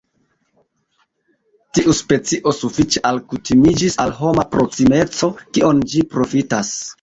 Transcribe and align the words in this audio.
Tiu 1.77 1.93
specio 1.97 2.53
sufiĉe 2.61 3.03
alkutimiĝis 3.09 3.99
al 4.05 4.15
homa 4.23 4.47
proksimeco, 4.57 5.31
kion 5.59 5.85
ĝi 5.93 6.05
profitas. 6.17 6.75